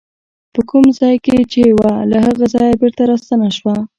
په 0.53 0.61
کوم 0.69 0.85
ځای 0.99 1.15
کې 1.25 1.37
چې 1.51 1.61
وه 1.79 1.93
له 2.11 2.17
هغه 2.25 2.45
ځایه 2.55 2.79
بېرته 2.81 3.01
راستنه 3.11 3.47
شوه. 3.57 3.75